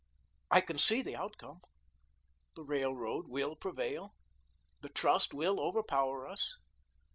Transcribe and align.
"I 0.49 0.61
can 0.61 0.79
see 0.79 1.03
the 1.03 1.15
outcome. 1.15 1.59
The 2.55 2.63
Railroad 2.63 3.27
will 3.27 3.55
prevail. 3.55 4.15
The 4.79 4.89
Trust 4.89 5.31
will 5.31 5.59
overpower 5.59 6.27
us. 6.27 6.57